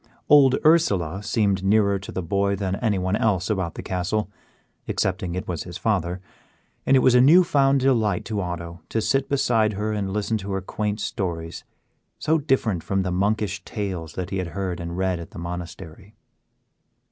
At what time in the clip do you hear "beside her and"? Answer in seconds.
9.29-10.11